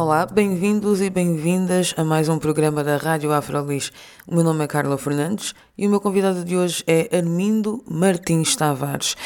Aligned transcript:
Olá, 0.00 0.24
bem-vindos 0.24 1.00
e 1.00 1.10
bem-vindas 1.10 1.92
a 1.96 2.04
mais 2.04 2.28
um 2.28 2.38
programa 2.38 2.84
da 2.84 2.96
Rádio 2.96 3.32
Afrolis. 3.32 3.90
O 4.28 4.34
meu 4.36 4.44
nome 4.44 4.62
é 4.62 4.68
Carla 4.68 4.96
Fernandes 4.96 5.56
e 5.76 5.88
o 5.88 5.90
meu 5.90 6.00
convidado 6.00 6.44
de 6.44 6.56
hoje 6.56 6.84
é 6.86 7.08
Armindo 7.16 7.82
Martins 7.84 8.54
Tavares. 8.54 9.16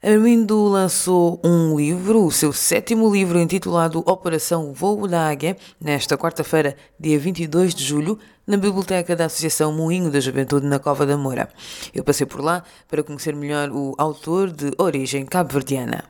Armindo 0.00 0.68
lançou 0.68 1.40
um 1.42 1.76
livro, 1.76 2.24
o 2.24 2.30
seu 2.30 2.52
sétimo 2.52 3.12
livro, 3.12 3.40
intitulado 3.40 4.04
Operação 4.06 4.72
Voo 4.72 5.08
da 5.08 5.28
Águia, 5.28 5.56
nesta 5.80 6.16
quarta-feira, 6.16 6.76
dia 6.96 7.18
22 7.18 7.74
de 7.74 7.82
julho, 7.82 8.16
na 8.46 8.56
biblioteca 8.56 9.16
da 9.16 9.24
Associação 9.24 9.72
Moinho 9.72 10.12
da 10.12 10.20
Juventude 10.20 10.64
na 10.64 10.78
Cova 10.78 11.04
da 11.04 11.16
Moura. 11.16 11.48
Eu 11.92 12.04
passei 12.04 12.24
por 12.24 12.40
lá 12.40 12.62
para 12.86 13.02
conhecer 13.02 13.34
melhor 13.34 13.68
o 13.70 13.96
autor 13.98 14.48
de 14.48 14.70
origem 14.78 15.26
cabo-verdiana. 15.26 16.04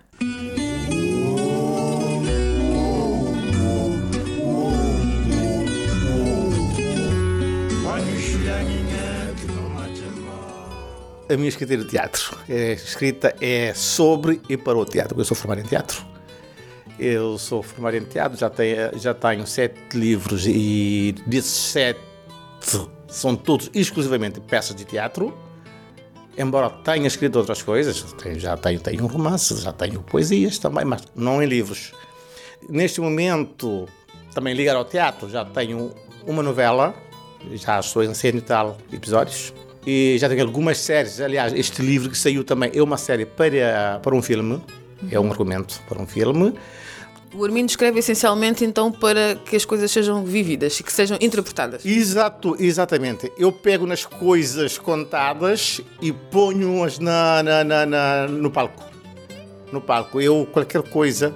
A 11.30 11.36
minha 11.36 11.48
escrita 11.48 11.76
de 11.76 11.84
teatro. 11.84 12.36
A 12.48 12.72
escrita 12.72 13.34
é 13.40 13.72
sobre 13.72 14.40
e 14.48 14.56
para 14.56 14.76
o 14.76 14.84
teatro, 14.84 15.18
eu 15.18 15.24
sou 15.24 15.36
formado 15.36 15.60
em 15.60 15.64
teatro. 15.64 16.04
Eu 16.98 17.38
sou 17.38 17.62
formado 17.62 17.96
em 17.96 18.04
teatro, 18.04 18.36
já 18.36 18.50
tenho, 18.50 18.98
já 18.98 19.14
tenho 19.14 19.46
sete 19.46 19.96
livros 19.96 20.44
e 20.46 21.14
desses 21.26 21.72
sete 21.72 22.00
são 23.08 23.34
todos 23.36 23.70
exclusivamente 23.72 24.40
peças 24.40 24.74
de 24.74 24.84
teatro. 24.84 25.36
Embora 26.36 26.68
tenha 26.70 27.06
escrito 27.06 27.36
outras 27.36 27.62
coisas, 27.62 28.04
já 28.36 28.56
tenho, 28.56 28.80
tenho 28.80 29.06
romances, 29.06 29.62
já 29.62 29.72
tenho 29.72 30.02
poesias 30.02 30.58
também, 30.58 30.84
mas 30.84 31.02
não 31.14 31.42
em 31.42 31.46
livros. 31.46 31.92
Neste 32.68 33.00
momento, 33.00 33.88
também 34.34 34.54
ligado 34.54 34.76
ao 34.76 34.84
teatro, 34.84 35.28
já 35.28 35.44
tenho 35.44 35.94
uma 36.26 36.42
novela, 36.42 36.94
já 37.52 37.78
estou 37.80 38.02
em 38.02 38.12
100 38.12 38.36
e 38.36 38.40
tal 38.40 38.78
episódios 38.92 39.52
e 39.86 40.16
já 40.18 40.28
tenho 40.28 40.42
algumas 40.42 40.78
séries. 40.78 41.20
Aliás, 41.20 41.52
este 41.52 41.82
livro 41.82 42.10
que 42.10 42.18
saiu 42.18 42.44
também 42.44 42.70
é 42.74 42.82
uma 42.82 42.96
série 42.96 43.26
para, 43.26 44.00
para 44.02 44.14
um 44.14 44.22
filme, 44.22 44.62
é 45.10 45.18
um 45.18 45.30
argumento 45.30 45.80
para 45.88 46.00
um 46.00 46.06
filme. 46.06 46.54
O 47.32 47.44
Armindo 47.44 47.70
escreve 47.70 48.00
essencialmente 48.00 48.64
então 48.64 48.90
para 48.90 49.36
que 49.36 49.54
as 49.54 49.64
coisas 49.64 49.88
sejam 49.90 50.24
vividas 50.24 50.80
e 50.80 50.82
que 50.82 50.92
sejam 50.92 51.16
interpretadas. 51.20 51.86
Exato, 51.86 52.56
exatamente. 52.58 53.30
Eu 53.38 53.52
pego 53.52 53.86
nas 53.86 54.04
coisas 54.04 54.76
contadas 54.76 55.80
e 56.02 56.12
ponho-as 56.12 56.98
na, 56.98 57.40
na, 57.42 57.62
na, 57.62 57.86
na, 57.86 58.26
no 58.26 58.50
palco. 58.50 58.82
No 59.70 59.80
palco. 59.80 60.20
Eu, 60.20 60.48
qualquer 60.52 60.82
coisa, 60.82 61.32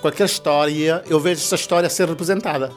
qualquer 0.00 0.24
história, 0.24 1.04
eu 1.08 1.20
vejo 1.20 1.40
essa 1.40 1.54
história 1.54 1.88
ser 1.88 2.08
representada. 2.08 2.72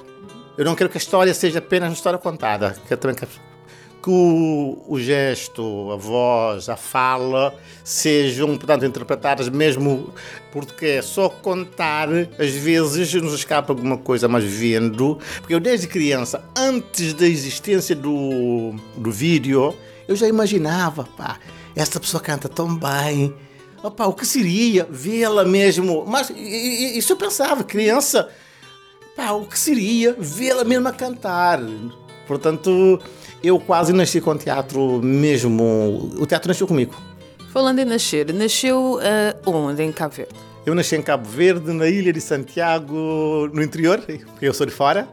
Eu 0.55 0.63
não 0.63 0.75
quero 0.75 0.91
que 0.91 0.97
a 0.97 1.01
história 1.01 1.33
seja 1.33 1.57
apenas 1.57 1.89
uma 1.89 1.95
história 1.95 2.19
contada. 2.19 2.75
Quero 2.87 3.01
também 3.01 3.15
que 3.15 3.25
que 4.01 4.09
o, 4.09 4.81
o, 4.87 4.99
gesto, 4.99 5.91
a 5.91 5.97
voz, 5.97 6.69
a 6.69 6.77
fala 6.77 7.53
sejam, 7.83 8.57
portanto, 8.57 8.85
interpretadas 8.85 9.49
mesmo 9.49 10.13
porque 10.51 10.85
é 10.85 11.01
só 11.01 11.29
contar, 11.29 12.07
às 12.37 12.51
vezes 12.51 13.13
nos 13.15 13.33
escapa 13.33 13.73
alguma 13.73 13.97
coisa, 13.97 14.27
mas 14.27 14.43
vendo, 14.43 15.19
porque 15.39 15.53
eu 15.53 15.59
desde 15.59 15.87
criança, 15.87 16.43
antes 16.57 17.13
da 17.13 17.27
existência 17.27 17.95
do, 17.95 18.73
do 18.95 19.11
vídeo, 19.11 19.75
eu 20.07 20.15
já 20.15 20.27
imaginava, 20.27 21.03
pá, 21.17 21.37
essa 21.75 21.99
pessoa 21.99 22.21
canta 22.21 22.47
tão 22.47 22.75
bem, 22.75 23.33
opa, 23.83 24.05
o 24.05 24.13
que 24.13 24.25
seria 24.25 24.87
vê-la 24.89 25.43
mesmo, 25.43 26.05
mas 26.07 26.29
isso 26.29 27.13
eu 27.13 27.17
pensava, 27.17 27.63
criança, 27.63 28.29
pá, 29.15 29.31
o 29.31 29.45
que 29.45 29.59
seria 29.59 30.15
vê-la 30.17 30.63
mesmo 30.63 30.87
a 30.87 30.93
cantar, 30.93 31.59
portanto 32.25 32.99
eu 33.43 33.59
quase 33.59 33.93
nasci 33.93 34.19
com 34.21 34.35
teatro 34.37 35.01
mesmo. 35.01 36.11
O 36.17 36.25
teatro 36.25 36.47
nasceu 36.47 36.67
comigo. 36.67 36.95
Falando 37.51 37.79
em 37.79 37.85
nascer, 37.85 38.31
nasceu 38.33 38.95
uh, 38.95 39.49
onde? 39.49 39.81
Em 39.81 39.91
Cabo 39.91 40.13
Verde? 40.13 40.35
Eu 40.65 40.75
nasci 40.75 40.95
em 40.95 41.01
Cabo 41.01 41.27
Verde, 41.27 41.71
na 41.73 41.87
ilha 41.87 42.13
de 42.13 42.21
Santiago, 42.21 43.49
no 43.51 43.63
interior, 43.63 43.99
porque 44.01 44.45
eu 44.45 44.53
sou 44.53 44.67
de 44.67 44.71
fora. 44.71 45.07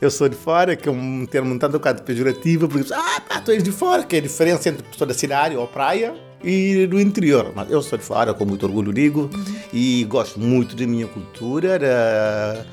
Eu 0.00 0.10
sou 0.10 0.28
de 0.28 0.36
fora, 0.36 0.76
que 0.76 0.88
é 0.88 0.92
um 0.92 1.24
termo 1.24 1.54
um 1.54 1.58
tanto 1.58 1.76
um 1.76 1.78
bocado 1.78 2.02
pejorativo, 2.02 2.68
porque 2.68 2.92
ah, 2.92 3.22
pá, 3.26 3.40
tu 3.40 3.50
és 3.52 3.62
de 3.62 3.72
fora, 3.72 4.02
que 4.02 4.16
é 4.16 4.18
a 4.18 4.22
diferença 4.22 4.68
entre 4.68 4.82
pessoa 4.82 5.08
da 5.08 5.14
cidade 5.14 5.56
ou 5.56 5.66
praia 5.66 6.14
e 6.42 6.86
do 6.86 7.00
interior. 7.00 7.52
Mas 7.54 7.70
eu 7.70 7.80
sou 7.80 7.96
de 7.96 8.04
fora, 8.04 8.34
com 8.34 8.44
muito 8.44 8.66
orgulho 8.66 8.92
digo, 8.92 9.30
e 9.72 10.04
gosto 10.04 10.38
muito 10.38 10.76
da 10.76 10.86
minha 10.86 11.06
cultura, 11.06 11.78
da, 11.78 12.66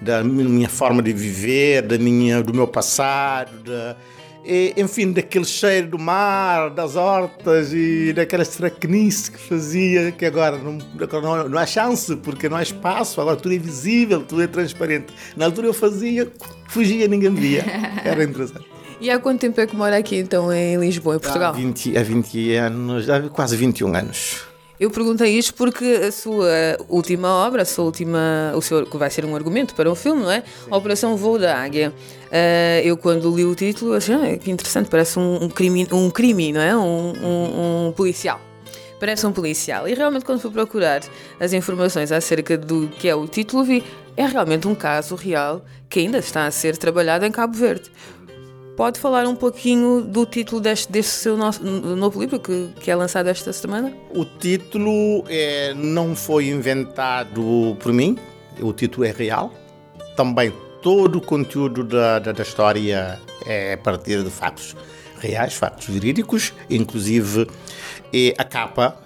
da 0.00 0.24
minha 0.24 0.68
forma 0.68 1.00
de 1.00 1.12
viver, 1.12 1.82
da 1.82 1.98
minha, 1.98 2.42
do 2.42 2.52
meu 2.52 2.66
passado, 2.66 3.52
da, 3.62 3.96
e, 4.44 4.74
enfim, 4.76 5.12
daquele 5.12 5.44
cheiro 5.44 5.88
do 5.88 5.98
mar, 5.98 6.70
das 6.70 6.96
hortas 6.96 7.72
e 7.72 8.12
daquela 8.12 8.42
estracanice 8.42 9.30
que 9.30 9.38
fazia, 9.38 10.10
que 10.12 10.24
agora 10.24 10.58
não, 10.58 10.78
não, 11.22 11.48
não 11.48 11.58
há 11.58 11.66
chance, 11.66 12.16
porque 12.16 12.48
não 12.48 12.56
há 12.56 12.62
espaço, 12.62 13.20
agora 13.20 13.36
tudo 13.36 13.54
é 13.54 13.58
visível, 13.58 14.22
tudo 14.22 14.42
é 14.42 14.46
transparente. 14.46 15.12
Na 15.36 15.44
altura 15.44 15.68
eu 15.68 15.74
fazia, 15.74 16.30
fugia, 16.68 17.06
ninguém 17.06 17.34
via. 17.34 17.64
Era 18.04 18.24
interessante. 18.24 18.66
E 19.00 19.10
há 19.10 19.18
quanto 19.18 19.40
tempo 19.40 19.60
é 19.60 19.66
que 19.66 19.74
mora 19.74 19.96
aqui 19.96 20.16
então 20.16 20.52
em 20.52 20.76
Lisboa, 20.76 21.16
em 21.16 21.18
Portugal? 21.18 21.52
Há 21.52 21.56
20, 21.56 21.98
há 21.98 22.02
20 22.02 22.54
anos, 22.54 23.10
há 23.10 23.20
quase 23.28 23.56
21 23.56 23.94
anos. 23.94 24.51
Eu 24.82 24.90
perguntei 24.90 25.38
isto 25.38 25.54
porque 25.54 25.84
a 25.84 26.10
sua 26.10 26.76
última 26.88 27.28
obra, 27.28 27.62
a 27.62 27.64
sua 27.64 27.84
última, 27.84 28.52
o 28.52 28.60
seu, 28.60 28.84
que 28.84 28.96
vai 28.96 29.08
ser 29.10 29.24
um 29.24 29.36
argumento 29.36 29.76
para 29.76 29.88
o 29.88 29.94
filme, 29.94 30.22
não 30.22 30.30
é? 30.32 30.42
A 30.68 30.76
Operação 30.76 31.16
Voo 31.16 31.38
da 31.38 31.56
Águia. 31.56 31.94
Uh, 32.26 32.84
eu 32.84 32.96
quando 32.96 33.32
li 33.32 33.44
o 33.44 33.54
título 33.54 33.92
achei 33.92 34.16
ah, 34.16 34.36
que 34.36 34.50
interessante, 34.50 34.88
parece 34.90 35.20
um, 35.20 35.44
um, 35.44 35.48
crime, 35.48 35.86
um 35.92 36.10
crime, 36.10 36.52
não 36.52 36.60
é? 36.60 36.76
Um, 36.76 37.12
um, 37.12 37.86
um 37.88 37.92
policial 37.92 38.40
parece 38.98 39.26
um 39.26 39.32
policial. 39.32 39.88
E 39.88 39.94
realmente, 39.94 40.24
quando 40.24 40.40
fui 40.40 40.50
procurar 40.52 41.00
as 41.40 41.52
informações 41.52 42.12
acerca 42.12 42.56
do 42.56 42.86
que 42.86 43.08
é 43.08 43.14
o 43.14 43.26
título, 43.26 43.64
vi 43.64 43.82
é 44.16 44.26
realmente 44.26 44.68
um 44.68 44.76
caso 44.76 45.16
real 45.16 45.64
que 45.88 46.00
ainda 46.00 46.18
está 46.18 46.46
a 46.46 46.50
ser 46.50 46.76
trabalhado 46.76 47.24
em 47.24 47.30
Cabo 47.30 47.56
Verde. 47.56 47.90
Pode 48.76 48.98
falar 48.98 49.26
um 49.26 49.36
pouquinho 49.36 50.00
do 50.00 50.24
título 50.24 50.60
deste, 50.60 50.90
deste 50.90 51.12
seu 51.12 51.36
nosso, 51.36 51.62
novo 51.62 52.20
livro 52.20 52.40
que, 52.40 52.70
que 52.80 52.90
é 52.90 52.96
lançado 52.96 53.28
esta 53.28 53.52
semana? 53.52 53.92
O 54.14 54.24
título 54.24 55.24
é, 55.28 55.74
não 55.74 56.16
foi 56.16 56.48
inventado 56.48 57.76
por 57.80 57.92
mim, 57.92 58.18
o 58.60 58.72
título 58.72 59.04
é 59.04 59.10
real. 59.10 59.52
Também 60.16 60.52
todo 60.80 61.18
o 61.18 61.20
conteúdo 61.20 61.84
da, 61.84 62.18
da, 62.18 62.32
da 62.32 62.42
história 62.42 63.20
é 63.46 63.74
a 63.74 63.78
partir 63.78 64.22
de 64.22 64.30
fatos 64.30 64.74
reais, 65.18 65.54
fatos 65.54 65.86
verídicos, 65.86 66.54
inclusive 66.70 67.46
é, 68.12 68.34
a 68.38 68.44
capa. 68.44 68.98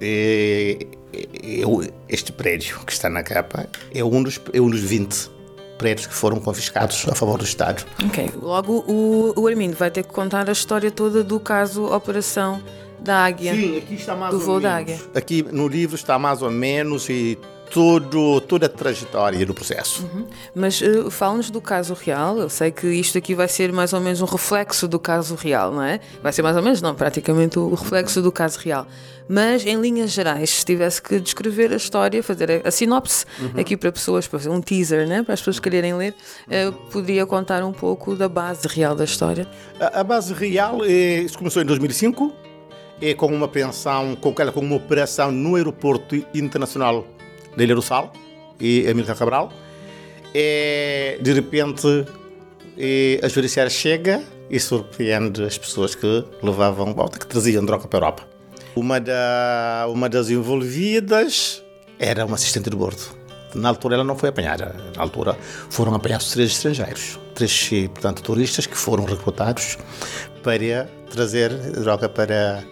É, 0.00 0.78
é, 1.12 1.62
este 2.08 2.30
prédio 2.30 2.78
que 2.86 2.92
está 2.92 3.08
na 3.08 3.22
capa 3.22 3.66
é 3.92 4.04
um 4.04 4.22
dos, 4.22 4.40
é 4.52 4.60
um 4.60 4.70
dos 4.70 4.80
20 4.80 5.33
prédios 5.78 6.06
que 6.06 6.14
foram 6.14 6.38
confiscados 6.40 7.06
a 7.08 7.14
favor 7.14 7.38
do 7.38 7.44
Estado. 7.44 7.84
Ok, 8.06 8.30
logo 8.40 8.84
o, 8.86 9.32
o 9.36 9.46
Armindo 9.46 9.76
vai 9.76 9.90
ter 9.90 10.02
que 10.02 10.12
contar 10.12 10.48
a 10.48 10.52
história 10.52 10.90
toda 10.90 11.22
do 11.22 11.38
caso 11.40 11.84
Operação 11.86 12.62
da 13.00 13.24
Águia. 13.24 13.54
Sim, 13.54 13.76
aqui 13.78 13.94
está 13.94 14.16
mais 14.16 14.32
do 14.32 14.40
voo 14.40 14.60
menos. 14.60 14.62
da 14.62 14.76
Águia. 14.76 15.00
Aqui 15.14 15.42
no 15.42 15.68
livro 15.68 15.94
está 15.94 16.18
mais 16.18 16.40
ou 16.42 16.50
menos 16.50 17.08
e 17.08 17.38
todo, 17.74 18.40
toda 18.42 18.66
a 18.66 18.68
trajetória 18.68 19.44
do 19.44 19.52
processo. 19.52 20.04
Uhum. 20.04 20.26
Mas 20.54 20.80
uh, 20.80 21.10
fala-nos 21.10 21.50
do 21.50 21.60
caso 21.60 21.92
real. 21.92 22.38
Eu 22.38 22.48
sei 22.48 22.70
que 22.70 22.86
isto 22.86 23.18
aqui 23.18 23.34
vai 23.34 23.48
ser 23.48 23.72
mais 23.72 23.92
ou 23.92 24.00
menos 24.00 24.22
um 24.22 24.26
reflexo 24.26 24.86
do 24.86 24.96
caso 24.96 25.34
real, 25.34 25.72
não 25.72 25.82
é? 25.82 25.98
Vai 26.22 26.32
ser 26.32 26.42
mais 26.42 26.56
ou 26.56 26.62
menos, 26.62 26.80
não, 26.80 26.94
praticamente 26.94 27.58
o 27.58 27.74
reflexo 27.74 28.22
do 28.22 28.30
caso 28.30 28.60
real. 28.60 28.86
Mas, 29.28 29.66
em 29.66 29.80
linhas 29.80 30.12
gerais, 30.12 30.50
se 30.50 30.64
tivesse 30.64 31.02
que 31.02 31.18
descrever 31.18 31.72
a 31.72 31.76
história, 31.76 32.22
fazer 32.22 32.62
a, 32.64 32.68
a 32.68 32.70
sinopse 32.70 33.26
uhum. 33.40 33.60
aqui 33.60 33.76
para 33.76 33.90
pessoas, 33.90 34.28
para 34.28 34.38
fazer 34.38 34.50
um 34.50 34.60
teaser, 34.60 35.08
né? 35.08 35.24
para 35.24 35.34
as 35.34 35.40
pessoas 35.40 35.58
quererem 35.58 35.94
ler, 35.94 36.14
uh, 36.46 36.72
poderia 36.92 37.26
contar 37.26 37.64
um 37.64 37.72
pouco 37.72 38.14
da 38.14 38.28
base 38.28 38.68
real 38.68 38.94
da 38.94 39.02
história? 39.02 39.48
A, 39.80 40.00
a 40.00 40.04
base 40.04 40.32
real 40.32 40.84
é, 40.84 41.22
isso 41.22 41.36
começou 41.36 41.60
em 41.60 41.66
2005, 41.66 42.32
é 43.02 43.14
com 43.14 43.26
uma 43.26 43.48
pensão, 43.48 44.14
com, 44.14 44.32
com 44.32 44.60
uma 44.60 44.76
operação 44.76 45.32
no 45.32 45.56
aeroporto 45.56 46.14
internacional 46.32 47.04
da 47.56 47.64
Ilha 47.64 47.74
do 47.74 47.82
Sal 47.82 48.12
e 48.60 48.86
Amílcar 48.88 49.16
Cabral. 49.16 49.52
E, 50.34 51.18
de 51.20 51.32
repente, 51.32 52.04
e 52.76 53.20
a 53.22 53.28
judiciária 53.28 53.70
chega 53.70 54.22
e 54.50 54.58
surpreende 54.58 55.44
as 55.44 55.56
pessoas 55.56 55.94
que 55.94 56.24
levavam, 56.42 56.94
que 57.08 57.26
traziam 57.26 57.64
droga 57.64 57.86
para 57.86 57.98
a 57.98 58.00
Europa. 58.00 58.28
Uma, 58.74 59.00
da, 59.00 59.86
uma 59.88 60.08
das 60.08 60.30
envolvidas 60.30 61.62
era 61.98 62.26
uma 62.26 62.34
assistente 62.34 62.68
de 62.68 62.76
bordo. 62.76 63.02
Na 63.54 63.68
altura 63.68 63.94
ela 63.94 64.04
não 64.04 64.16
foi 64.16 64.30
apanhada. 64.30 64.74
Na 64.96 65.02
altura 65.02 65.36
foram 65.70 65.94
apanhados 65.94 66.32
três 66.32 66.50
estrangeiros, 66.50 67.20
três, 67.34 67.70
portanto, 67.92 68.20
turistas 68.22 68.66
que 68.66 68.76
foram 68.76 69.04
recrutados 69.04 69.78
para 70.42 70.88
trazer 71.10 71.50
droga 71.50 72.08
para, 72.08 72.64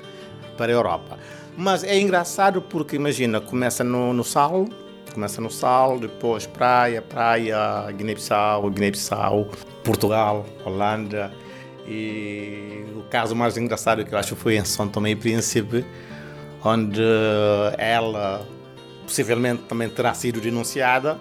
para 0.58 0.72
a 0.72 0.74
Europa. 0.74 1.18
Mas 1.56 1.84
é 1.84 1.98
engraçado 1.98 2.62
porque, 2.62 2.96
imagina, 2.96 3.40
começa 3.40 3.84
no, 3.84 4.12
no 4.12 4.24
Sal, 4.24 4.66
começa 5.12 5.40
no 5.40 5.50
Sal, 5.50 5.98
depois 5.98 6.46
praia, 6.46 7.02
praia, 7.02 7.90
Guiné-Bissau, 7.92 8.70
Guiné-Bissau, 8.70 9.48
Portugal, 9.84 10.46
Holanda. 10.64 11.32
E 11.86 12.84
o 12.96 13.02
caso 13.10 13.34
mais 13.34 13.56
engraçado 13.56 14.04
que 14.04 14.14
eu 14.14 14.18
acho 14.18 14.34
foi 14.36 14.56
em 14.56 14.64
São 14.64 14.88
Tomé 14.88 15.10
e 15.10 15.16
Príncipe, 15.16 15.84
onde 16.64 17.02
ela 17.76 18.46
possivelmente 19.04 19.64
também 19.64 19.88
terá 19.88 20.14
sido 20.14 20.40
denunciada 20.40 21.18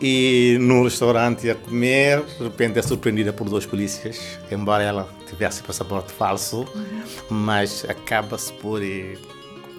e 0.00 0.58
no 0.60 0.84
restaurante 0.84 1.48
a 1.48 1.54
comer, 1.54 2.22
de 2.22 2.44
repente 2.44 2.78
é 2.78 2.82
surpreendida 2.82 3.32
por 3.32 3.48
dois 3.48 3.64
polícias, 3.64 4.38
embora 4.50 4.82
ela 4.82 5.08
tivesse 5.26 5.62
passaporte 5.62 6.12
falso, 6.12 6.66
uhum. 6.74 7.02
mas 7.30 7.84
acaba-se 7.88 8.52
por, 8.54 8.80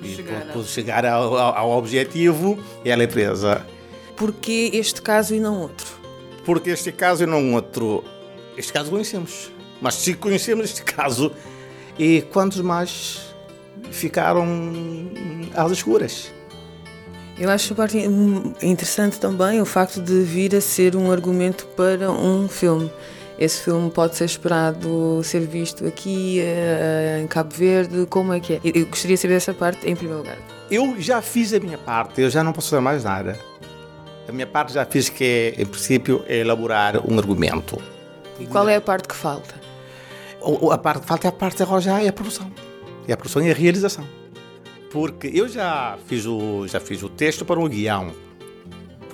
e, 0.02 0.16
chegar, 0.16 0.46
por, 0.46 0.54
por 0.54 0.66
chegar 0.66 1.06
ao, 1.06 1.38
ao, 1.38 1.72
objetivo 1.72 2.58
ela 2.84 3.04
é 3.04 3.08
presa. 3.08 3.66
Porquê 4.16 4.72
este 4.74 5.02
caso 5.02 5.36
e 5.36 5.40
não 5.40 5.62
outro? 5.62 5.88
Porque 6.46 6.70
este 6.70 6.92
caso 6.92 7.24
e 7.24 7.26
não 7.26 7.54
outro? 7.54 8.04
Este 8.58 8.74
caso 8.74 8.90
conhecemos, 8.90 9.52
mas 9.82 9.96
se 9.96 10.14
conhecemos 10.14 10.66
este 10.66 10.82
caso, 10.84 11.32
e 12.00 12.22
quantos 12.34 12.62
mais 12.62 13.36
ficaram 13.92 14.48
às 15.56 15.72
escuras? 15.72 16.32
Eu 17.40 17.52
acho 17.52 17.76
interessante 18.64 19.20
também 19.20 19.62
o 19.62 19.66
facto 19.66 20.02
de 20.02 20.24
vir 20.24 20.56
a 20.56 20.62
ser 20.62 20.96
um 20.96 21.12
argumento 21.12 21.68
para 21.76 22.12
um 22.12 22.48
filme. 22.48 22.92
Esse 23.38 23.62
filme 23.62 23.92
pode 23.92 24.16
ser 24.16 24.26
esperado 24.26 25.22
ser 25.24 25.42
visto 25.42 25.86
aqui 25.86 26.42
uh, 26.42 27.22
em 27.22 27.28
Cabo 27.28 27.54
Verde, 27.54 28.06
como 28.08 28.34
é 28.34 28.40
que 28.40 28.54
é? 28.54 28.62
Eu 28.64 28.88
gostaria 28.88 29.16
de 29.16 29.22
saber 29.22 29.36
essa 29.36 29.54
parte 29.54 29.88
em 29.88 29.96
primeiro 29.96 30.22
lugar. 30.22 30.38
Eu 30.72 31.00
já 31.00 31.22
fiz 31.22 31.54
a 31.54 31.60
minha 31.60 31.78
parte, 31.78 32.22
eu 32.22 32.30
já 32.30 32.44
não 32.44 32.52
posso 32.52 32.72
fazer 32.72 32.82
mais 32.82 33.04
nada. 33.04 33.38
A 34.28 34.32
minha 34.32 34.48
parte 34.48 34.74
já 34.74 34.86
fiz 34.86 35.10
que 35.10 35.24
é, 35.24 35.62
em 35.62 35.66
princípio, 35.66 36.24
é 36.28 36.40
elaborar 36.40 37.00
um 37.10 37.18
argumento. 37.18 37.82
E 38.40 38.46
qual 38.48 38.68
é 38.68 38.76
a 38.76 38.82
parte 38.82 39.08
que 39.08 39.16
falta? 39.16 39.56
A 40.72 40.78
parte 40.78 41.02
que 41.02 41.08
falta 41.08 41.28
é 41.28 41.30
a 41.30 41.32
parte 41.32 41.58
de 41.58 41.64
arrojar 41.64 42.04
é 42.04 42.08
a 42.08 42.14
produção. 42.14 42.52
É 43.08 43.14
a 43.14 43.18
produção 43.18 43.42
e 43.42 43.52
a 43.52 43.54
realização 43.54 44.06
porque 44.92 45.30
eu 45.34 45.48
já 45.48 45.98
fiz 46.08 46.26
o, 46.26 46.68
já 46.68 46.80
fiz 46.80 47.04
o 47.04 47.10
texto 47.10 47.46
para 47.46 47.60
um 47.60 47.68
guião. 47.68 48.12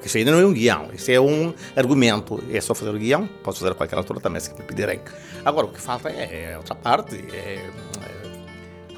Porque 0.03 0.09
isso 0.09 0.17
ainda 0.17 0.31
não 0.31 0.39
é 0.39 0.45
um 0.45 0.51
guião, 0.51 0.89
isso 0.93 1.09
é 1.09 1.17
um 1.17 1.53
argumento. 1.77 2.43
É 2.51 2.59
só 2.59 2.75
fazer 2.75 2.89
o 2.89 2.99
guião, 2.99 3.25
posso 3.41 3.59
fazer 3.59 3.71
a 3.71 3.73
qualquer 3.73 3.95
altura 3.95 4.19
também, 4.19 4.41
se 4.41 4.53
me 4.53 4.61
pedirem. 4.61 4.99
Agora, 5.45 5.67
o 5.67 5.69
que 5.71 5.79
falta 5.79 6.09
é, 6.09 6.51
é 6.51 6.57
outra 6.57 6.75
parte, 6.75 7.23
é, 7.31 7.71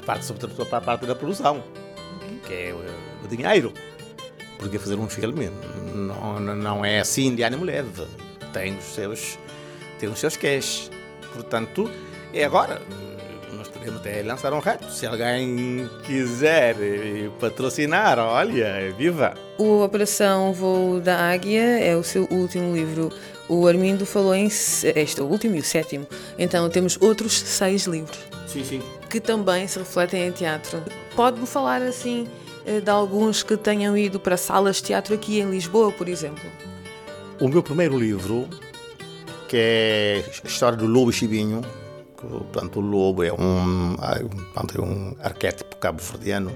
parte, 0.04 0.24
sobretudo 0.24 0.66
a 0.68 0.80
parte 0.80 1.06
da 1.06 1.14
produção, 1.14 1.62
que 2.44 2.52
é 2.52 2.74
o, 2.74 3.24
o 3.24 3.28
dinheiro. 3.28 3.72
Porque 4.58 4.80
fazer 4.80 4.96
um 4.96 5.08
filme 5.08 5.48
não, 5.94 6.40
não 6.40 6.84
é 6.84 6.98
assim 6.98 7.36
de 7.36 7.44
ânimo 7.44 7.64
leve. 7.64 8.04
Tem 8.52 8.76
os 8.76 8.84
seus, 8.86 9.38
tem 10.00 10.08
os 10.08 10.18
seus 10.18 10.36
cash. 10.36 10.90
Portanto, 11.32 11.88
é 12.34 12.42
agora 12.42 12.82
podemos 13.72 14.00
até 14.00 14.24
lançar 14.24 14.52
um 14.52 14.58
reto. 14.58 14.90
Se 14.90 15.06
alguém 15.06 15.88
quiser 16.04 16.74
patrocinar, 17.38 18.18
olha, 18.18 18.92
viva! 18.98 19.45
O 19.58 19.82
Operação 19.82 20.52
Voo 20.52 21.00
da 21.00 21.30
Águia 21.30 21.78
é 21.80 21.96
o 21.96 22.02
seu 22.02 22.28
último 22.30 22.74
livro. 22.74 23.10
O 23.48 23.66
Armindo 23.66 24.04
falou 24.04 24.34
em 24.34 24.46
este, 24.46 25.20
o 25.20 25.24
último 25.24 25.56
e 25.56 25.60
o 25.60 25.62
sétimo. 25.62 26.06
Então 26.38 26.68
temos 26.68 26.98
outros 27.00 27.32
seis 27.38 27.86
livros. 27.86 28.18
Sim, 28.46 28.64
sim. 28.64 28.82
Que 29.08 29.20
também 29.20 29.66
se 29.66 29.78
refletem 29.78 30.28
em 30.28 30.32
teatro. 30.32 30.82
Pode-me 31.14 31.46
falar 31.46 31.80
assim 31.80 32.28
eh, 32.66 32.80
de 32.80 32.90
alguns 32.90 33.42
que 33.42 33.56
tenham 33.56 33.96
ido 33.96 34.20
para 34.20 34.36
salas 34.36 34.76
de 34.76 34.84
teatro 34.84 35.14
aqui 35.14 35.40
em 35.40 35.50
Lisboa, 35.50 35.90
por 35.90 36.08
exemplo? 36.08 36.44
O 37.40 37.48
meu 37.48 37.62
primeiro 37.62 37.98
livro, 37.98 38.48
que 39.48 39.56
é 39.56 40.24
a 40.44 40.46
história 40.46 40.76
do 40.76 40.86
Lobo 40.86 41.12
Chibinho, 41.12 41.62
Portanto, 42.16 42.80
o 42.80 42.82
lobo 42.82 43.22
é 43.22 43.32
um, 43.32 43.94
é 43.94 44.80
um 44.80 45.14
arquétipo 45.20 45.76
cabo-verdiano 45.76 46.50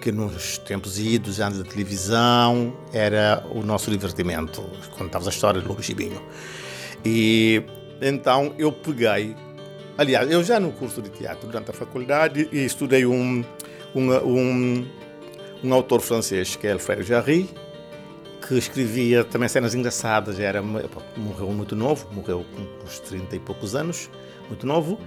que 0.00 0.12
nos 0.12 0.58
tempos 0.58 0.98
idos, 0.98 1.40
antes 1.40 1.58
da 1.58 1.64
televisão, 1.64 2.76
era 2.92 3.44
o 3.50 3.62
nosso 3.62 3.90
divertimento. 3.90 4.62
Contava 4.96 5.26
a 5.26 5.30
história 5.30 5.60
do 5.60 5.68
lobo 5.68 5.82
chibinho. 5.82 6.22
E 7.04 7.62
então 8.00 8.54
eu 8.58 8.72
peguei, 8.72 9.34
aliás, 9.96 10.30
eu 10.30 10.42
já 10.42 10.60
no 10.60 10.72
curso 10.72 11.02
de 11.02 11.10
teatro, 11.10 11.48
durante 11.48 11.70
a 11.70 11.74
faculdade, 11.74 12.48
estudei 12.52 13.04
um, 13.06 13.44
um, 13.94 14.12
um, 14.12 14.86
um 15.64 15.74
autor 15.74 16.00
francês, 16.00 16.56
que 16.56 16.66
é 16.66 16.72
Alfredo 16.72 17.02
Jarry, 17.02 17.48
que 18.48 18.56
escrevia 18.56 19.22
também 19.24 19.48
cenas 19.48 19.74
engraçadas. 19.74 20.40
Era, 20.40 20.62
morreu 20.62 21.52
muito 21.52 21.76
novo, 21.76 22.08
morreu 22.12 22.44
com 22.54 22.84
uns 22.84 22.98
30 23.00 23.36
e 23.36 23.38
poucos 23.38 23.74
anos 23.74 24.08
muito 24.48 24.66
novo, 24.66 24.98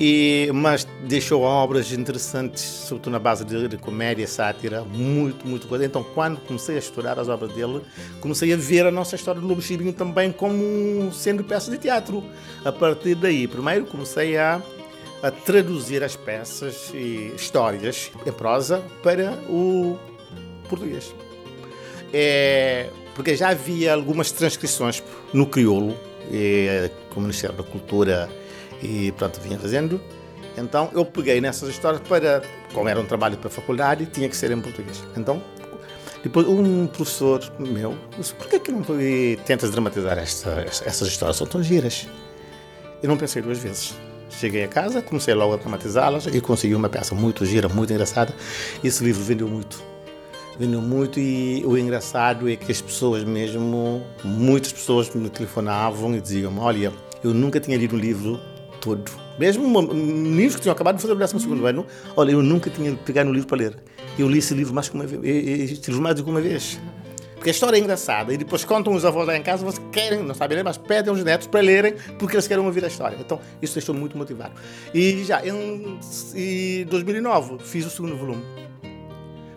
e, 0.00 0.50
mas 0.52 0.84
deixou 1.04 1.42
obras 1.42 1.92
interessantes, 1.92 2.60
sobretudo 2.60 3.12
na 3.12 3.20
base 3.20 3.44
de, 3.44 3.68
de 3.68 3.76
comédia, 3.76 4.26
sátira, 4.26 4.82
muito, 4.82 5.46
muito 5.46 5.68
coisa. 5.68 5.84
Então, 5.84 6.02
quando 6.02 6.40
comecei 6.40 6.74
a 6.74 6.78
estudar 6.80 7.16
as 7.16 7.28
obras 7.28 7.52
dele, 7.52 7.82
comecei 8.20 8.52
a 8.52 8.56
ver 8.56 8.86
a 8.86 8.90
nossa 8.90 9.14
história 9.14 9.40
do 9.40 9.46
Lobo 9.46 9.62
Chibinho 9.62 9.92
também 9.92 10.32
como 10.32 11.12
sendo 11.12 11.44
peça 11.44 11.70
de 11.70 11.78
teatro. 11.78 12.24
A 12.64 12.72
partir 12.72 13.14
daí, 13.14 13.46
primeiro 13.46 13.86
comecei 13.86 14.36
a, 14.36 14.60
a 15.22 15.30
traduzir 15.30 16.02
as 16.02 16.16
peças 16.16 16.90
e 16.92 17.32
histórias 17.36 18.10
em 18.26 18.32
prosa 18.32 18.82
para 19.04 19.34
o 19.48 19.96
português. 20.68 21.14
É, 22.12 22.88
porque 23.14 23.36
já 23.36 23.50
havia 23.50 23.94
algumas 23.94 24.32
transcrições 24.32 25.02
no 25.32 25.46
crioulo, 25.46 25.96
e, 26.30 26.90
como 27.10 27.26
Ministério 27.26 27.56
da 27.56 27.62
Cultura 27.62 28.28
e 28.82 29.12
pronto, 29.12 29.40
vinha 29.40 29.58
fazendo. 29.58 30.00
Então 30.56 30.90
eu 30.92 31.04
peguei 31.04 31.40
nessas 31.40 31.68
histórias 31.68 32.02
para, 32.02 32.42
como 32.72 32.88
era 32.88 33.00
um 33.00 33.04
trabalho 33.04 33.36
para 33.36 33.48
a 33.48 33.50
faculdade, 33.50 34.06
tinha 34.06 34.28
que 34.28 34.36
ser 34.36 34.50
em 34.50 34.60
português. 34.60 35.02
Então, 35.16 35.42
depois 36.22 36.46
um 36.46 36.86
professor 36.86 37.40
meu 37.58 37.96
disse, 38.18 38.34
por 38.34 38.46
que, 38.48 38.58
que 38.58 38.72
não 38.72 38.82
tentas 39.44 39.70
dramatizar 39.70 40.18
esta, 40.18 40.66
essas 40.84 41.08
histórias? 41.08 41.36
São 41.36 41.46
tão 41.46 41.62
giras. 41.62 42.06
Eu 43.02 43.08
não 43.08 43.16
pensei 43.16 43.40
duas 43.40 43.58
vezes. 43.58 43.94
Cheguei 44.28 44.64
a 44.64 44.68
casa, 44.68 45.02
comecei 45.02 45.34
logo 45.34 45.54
a 45.54 45.56
dramatizá-las 45.56 46.26
e 46.26 46.40
consegui 46.40 46.74
uma 46.74 46.88
peça 46.88 47.14
muito 47.14 47.44
gira, 47.44 47.68
muito 47.68 47.92
engraçada. 47.92 48.34
Esse 48.84 49.02
livro 49.02 49.22
vendeu 49.24 49.48
muito. 49.48 49.89
Vendeu 50.60 50.82
muito 50.82 51.18
e 51.18 51.64
o 51.64 51.78
engraçado 51.78 52.46
é 52.46 52.54
que 52.54 52.70
as 52.70 52.82
pessoas 52.82 53.24
mesmo, 53.24 54.04
muitas 54.22 54.70
pessoas 54.70 55.08
me 55.14 55.30
telefonavam 55.30 56.14
e 56.14 56.20
diziam 56.20 56.58
olha, 56.58 56.92
eu 57.24 57.32
nunca 57.32 57.58
tinha 57.58 57.78
lido 57.78 57.96
um 57.96 57.98
livro 57.98 58.38
todo. 58.78 59.10
Mesmo 59.38 59.66
meninos 59.80 60.56
que 60.56 60.60
tinham 60.60 60.74
acabado 60.74 60.96
de 60.96 61.00
fazer 61.00 61.14
o 61.14 61.16
12 61.16 61.40
segundo 61.40 61.64
ano, 61.64 61.86
olha, 62.14 62.32
eu 62.32 62.42
nunca 62.42 62.68
tinha 62.68 62.92
pegado 62.92 63.28
no 63.28 63.32
livro 63.32 63.48
para 63.48 63.56
ler. 63.56 63.78
Eu 64.18 64.28
li 64.28 64.36
esse 64.36 64.52
livro 64.52 64.74
mais 64.74 64.86
que 64.86 64.94
uma 64.94 65.06
vez, 65.06 65.72
este 65.72 65.86
livro 65.88 66.02
mais 66.02 66.16
do 66.16 66.24
que 66.24 66.28
uma 66.28 66.42
vez. 66.42 66.78
Porque 67.36 67.48
a 67.48 67.52
história 67.52 67.78
é 67.78 67.80
engraçada 67.80 68.34
e 68.34 68.36
depois 68.36 68.62
contam 68.62 68.92
os 68.92 69.02
avós 69.02 69.26
lá 69.26 69.34
em 69.34 69.42
casa, 69.42 69.64
vocês 69.64 69.82
querem, 69.90 70.22
não 70.22 70.34
sabem 70.34 70.58
ler, 70.58 70.62
mas 70.62 70.76
pedem 70.76 71.10
os 71.10 71.24
netos 71.24 71.46
para 71.46 71.60
lerem 71.62 71.94
porque 72.18 72.36
eles 72.36 72.46
querem 72.46 72.62
ouvir 72.62 72.84
a 72.84 72.88
história. 72.88 73.16
Então, 73.18 73.40
isso 73.62 73.72
deixou 73.72 73.94
muito 73.94 74.14
motivado. 74.18 74.52
E 74.92 75.24
já 75.24 75.42
em, 75.42 75.98
em 76.34 76.84
2009 76.84 77.60
fiz 77.60 77.86
o 77.86 77.90
segundo 77.90 78.14
volume. 78.14 78.69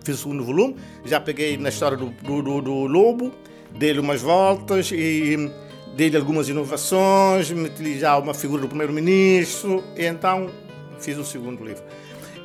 Fiz 0.04 0.16
o 0.16 0.18
segundo 0.20 0.44
volume, 0.44 0.76
já 1.06 1.20
peguei 1.20 1.58
na 1.58 1.70
história 1.70 1.98
do, 1.98 2.10
do, 2.10 2.42
do, 2.42 2.62
do 2.62 2.74
lobo, 2.86 3.32
dei-lhe 3.72 4.00
umas 4.00 4.22
voltas 4.22 4.92
e 4.92 5.50
dei-lhe 5.96 6.18
algumas 6.18 6.50
inovações, 6.50 7.50
meti-lhe 7.52 8.00
já 8.00 8.18
uma 8.18 8.34
figura 8.34 8.62
do 8.62 8.68
primeiro-ministro, 8.68 9.84
e 9.96 10.06
então 10.06 10.50
fiz 11.00 11.18
o 11.18 11.24
segundo 11.24 11.64
livro. 11.64 11.84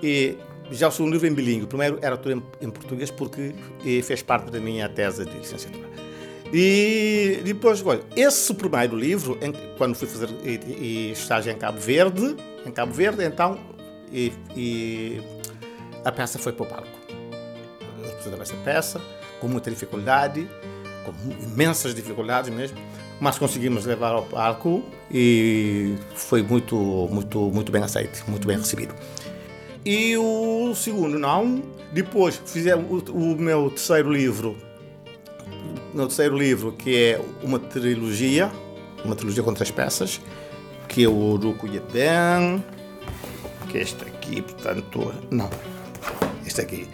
E 0.02 0.36
já 0.70 0.88
o 0.88 0.92
segundo 0.92 1.12
livro 1.12 1.26
em 1.26 1.34
bilíngue. 1.34 1.64
O 1.64 1.68
primeiro 1.68 1.98
era 2.02 2.16
tudo 2.16 2.36
em, 2.36 2.66
em 2.66 2.70
português 2.70 3.10
porque 3.10 3.54
fez 4.02 4.22
parte 4.22 4.50
da 4.50 4.60
minha 4.60 4.88
tese 4.88 5.24
de 5.24 5.36
licenciatura. 5.36 5.88
E 6.52 7.40
depois, 7.44 7.84
olha, 7.84 8.00
esse 8.16 8.54
primeiro 8.54 8.96
livro, 8.96 9.38
em, 9.42 9.52
quando 9.76 9.94
fui 9.94 10.08
fazer 10.08 10.30
e, 10.42 11.08
e 11.08 11.12
estágio 11.12 11.52
em 11.52 11.56
Cabo 11.56 11.78
Verde, 11.78 12.36
em 12.64 12.70
Cabo 12.70 12.92
Verde, 12.92 13.24
então, 13.24 13.58
e, 14.10 14.32
e 14.56 15.20
a 16.04 16.12
peça 16.12 16.38
foi 16.38 16.52
para 16.52 16.64
o 16.64 16.66
palco. 16.66 16.97
Eu 18.26 18.42
essa 18.42 18.56
peça, 18.56 19.00
com 19.40 19.48
muita 19.48 19.70
dificuldade, 19.70 20.48
com 21.04 21.12
imensas 21.42 21.94
dificuldades 21.94 22.50
mesmo, 22.50 22.78
mas 23.20 23.38
conseguimos 23.38 23.84
levar 23.84 24.12
ao 24.12 24.22
palco 24.24 24.82
e 25.10 25.96
foi 26.14 26.42
muito, 26.42 26.76
muito, 27.10 27.38
muito 27.50 27.72
bem 27.72 27.82
aceito, 27.82 28.24
muito 28.28 28.46
bem 28.46 28.56
recebido. 28.56 28.94
E 29.84 30.16
o 30.16 30.74
segundo 30.74 31.18
não. 31.18 31.62
Depois 31.92 32.40
fizemos 32.44 33.02
o, 33.08 33.12
o 33.12 33.36
meu 33.36 33.70
terceiro 33.70 34.12
livro, 34.12 34.56
meu 35.94 36.06
terceiro 36.06 36.36
livro 36.36 36.72
que 36.72 36.94
é 36.94 37.20
uma 37.42 37.58
trilogia, 37.58 38.50
uma 39.04 39.16
trilogia 39.16 39.42
com 39.42 39.54
três 39.54 39.70
peças, 39.70 40.20
que 40.86 41.04
é 41.04 41.08
o 41.08 41.36
Ruco 41.36 41.66
Yeben, 41.66 42.62
que 43.70 43.78
é 43.78 43.80
este 43.82 44.04
aqui, 44.04 44.42
portanto, 44.42 45.14
não, 45.30 45.48
este 46.46 46.60
aqui 46.60 46.88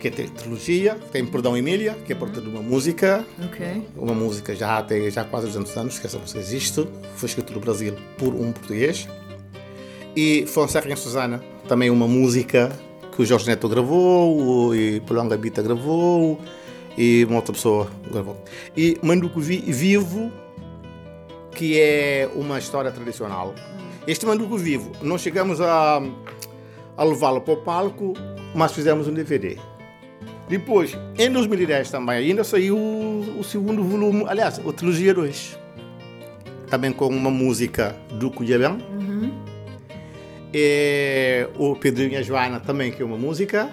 que 0.00 0.10
tem 0.10 0.28
trilogia, 0.28 0.94
tem 1.10 1.24
Perdão 1.24 1.56
Emília, 1.56 1.96
que 2.04 2.12
é 2.12 2.16
por 2.16 2.28
de 2.30 2.40
uma 2.40 2.60
música, 2.62 3.24
Ok. 3.44 3.82
uma 3.96 4.12
música 4.14 4.54
já 4.54 4.82
tem 4.82 5.10
já 5.10 5.24
quase 5.24 5.46
200 5.46 5.76
anos 5.76 5.98
que 5.98 6.06
essa 6.06 6.18
música 6.18 6.38
existe, 6.38 6.86
foi 7.16 7.28
escrita 7.28 7.52
no 7.52 7.60
Brasil 7.60 7.94
por 8.18 8.34
um 8.34 8.52
português. 8.52 9.08
E 10.14 10.46
Fonseca 10.46 10.90
em 10.90 10.96
Susana, 10.96 11.42
também 11.68 11.90
uma 11.90 12.06
música 12.08 12.70
que 13.14 13.22
o 13.22 13.26
Jorge 13.26 13.46
Neto 13.46 13.68
gravou, 13.68 14.74
e 14.74 15.00
Polonga 15.00 15.36
Bita 15.36 15.62
gravou, 15.62 16.38
e 16.96 17.24
uma 17.26 17.36
outra 17.36 17.52
pessoa 17.54 17.90
gravou. 18.10 18.36
E 18.76 18.98
Manduco 19.02 19.40
Vi- 19.40 19.60
Vivo, 19.66 20.30
que 21.52 21.78
é 21.80 22.28
uma 22.34 22.58
história 22.58 22.90
tradicional. 22.90 23.54
Este 24.06 24.24
Manduco 24.26 24.56
Vivo, 24.58 24.92
nós 25.02 25.20
chegamos 25.22 25.60
a, 25.60 26.00
a 26.96 27.04
levá-lo 27.04 27.40
para 27.40 27.54
o 27.54 27.56
palco, 27.58 28.12
mas 28.54 28.72
fizemos 28.72 29.08
um 29.08 29.12
DVD. 29.14 29.58
Depois, 30.48 30.96
em 31.18 31.30
2010 31.30 31.90
também, 31.90 32.18
ainda 32.18 32.44
saiu 32.44 32.76
o, 32.76 33.40
o 33.40 33.44
segundo 33.44 33.82
volume, 33.82 34.24
aliás, 34.28 34.58
a 34.58 34.72
trilogia 34.72 35.12
2. 35.12 35.58
Também 36.68 36.92
com 36.92 37.08
uma 37.08 37.30
música 37.30 37.96
do 38.10 38.30
Cuiabão. 38.30 38.78
É, 40.54 41.48
o 41.58 41.74
Pedrinho 41.74 42.12
e 42.12 42.16
a 42.16 42.22
Joana 42.22 42.60
também, 42.60 42.92
que 42.92 43.02
é 43.02 43.04
uma 43.04 43.18
música. 43.18 43.68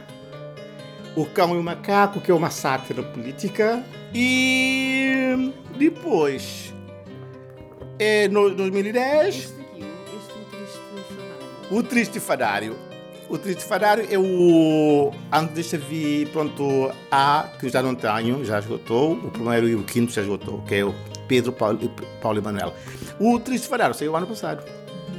O 1.15 1.25
Cão 1.25 1.55
e 1.55 1.59
o 1.59 1.63
Macaco, 1.63 2.19
que 2.19 2.31
é 2.31 2.33
uma 2.33 2.49
sátira 2.49 3.03
política. 3.03 3.83
E 4.13 5.53
depois, 5.77 6.73
no 8.31 8.49
2010, 8.49 9.35
Este 9.35 9.53
aqui, 9.61 9.83
este 10.63 10.79
o 10.79 10.83
Triste 10.83 11.09
Fadário. 11.09 11.71
O 11.71 11.83
Triste 11.83 12.19
Fadário 12.19 12.92
é 14.09 14.17
o. 14.17 15.11
Antes 15.31 15.55
deste 15.55 15.77
vi, 15.77 16.25
pronto, 16.31 16.91
A, 17.11 17.49
que 17.59 17.69
já 17.69 17.81
não 17.81 17.95
tenho, 17.95 18.43
já 18.45 18.59
esgotou. 18.59 19.13
O 19.13 19.31
primeiro 19.31 19.67
e 19.67 19.75
o 19.75 19.83
quinto 19.83 20.11
já 20.11 20.21
esgotou, 20.21 20.61
que 20.67 20.75
é 20.75 20.85
o 20.85 20.93
Pedro 21.27 21.51
Paulo, 21.51 21.79
Paulo 22.21 22.37
Emanuel. 22.39 22.73
O 23.19 23.39
Triste 23.39 23.67
Fadário 23.67 23.95
saiu 23.95 24.15
ano 24.15 24.27
passado. 24.27 24.63